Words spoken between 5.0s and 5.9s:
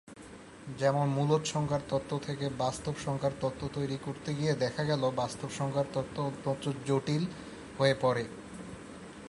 বাস্তব সংখ্যার